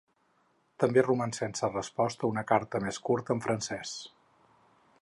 [0.83, 3.95] També roman sense resposta una carta més curta en francès.